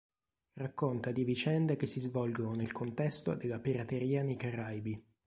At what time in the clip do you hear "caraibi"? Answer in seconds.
4.35-4.99